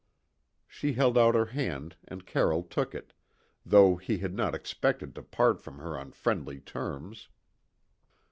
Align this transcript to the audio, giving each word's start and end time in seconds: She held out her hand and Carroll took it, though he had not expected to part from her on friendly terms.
She 0.67 0.93
held 0.93 1.15
out 1.15 1.35
her 1.35 1.45
hand 1.45 1.95
and 2.07 2.25
Carroll 2.25 2.63
took 2.63 2.95
it, 2.95 3.13
though 3.63 3.97
he 3.97 4.17
had 4.17 4.33
not 4.33 4.55
expected 4.55 5.13
to 5.13 5.21
part 5.21 5.61
from 5.61 5.77
her 5.77 5.95
on 5.95 6.11
friendly 6.11 6.59
terms. 6.59 7.29